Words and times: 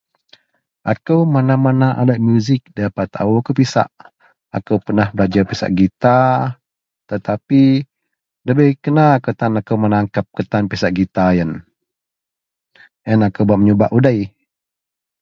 Akou 0.91 1.21
mana-mana 1.35 1.87
alat 2.01 2.17
muzik 2.27 2.61
nda 2.67 2.85
berapa 2.89 3.03
taao 3.13 3.33
akou 3.37 3.53
pisak, 3.59 3.89
akou 4.57 4.77
pernah 4.85 5.09
belajer 5.15 5.43
pisak 5.49 5.69
gita 5.77 6.19
tetapi 7.09 7.63
nda 8.41 8.51
bei 8.57 8.71
kena 8.83 9.07
kawak 9.23 9.37
tan 9.39 9.53
akou 9.59 9.77
menangkep 9.83 10.25
ketan 10.37 10.65
pisak 10.71 10.91
gita 10.97 11.25
yen. 11.37 11.51
Yen 13.07 13.21
akou 13.27 13.43
bak 13.47 13.59
menyubak 13.59 13.93
udei 13.97 14.19